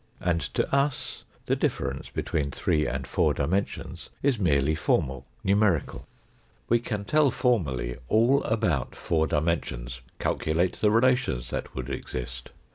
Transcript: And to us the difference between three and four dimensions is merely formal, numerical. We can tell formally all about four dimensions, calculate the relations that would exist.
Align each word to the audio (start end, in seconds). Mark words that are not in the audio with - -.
And 0.19 0.41
to 0.55 0.75
us 0.75 1.25
the 1.45 1.55
difference 1.55 2.09
between 2.09 2.49
three 2.49 2.87
and 2.87 3.05
four 3.05 3.35
dimensions 3.35 4.09
is 4.23 4.39
merely 4.39 4.73
formal, 4.73 5.27
numerical. 5.43 6.07
We 6.69 6.79
can 6.79 7.05
tell 7.05 7.29
formally 7.29 7.97
all 8.09 8.41
about 8.45 8.95
four 8.95 9.27
dimensions, 9.27 10.01
calculate 10.17 10.77
the 10.77 10.89
relations 10.89 11.51
that 11.51 11.75
would 11.75 11.91
exist. 11.91 12.49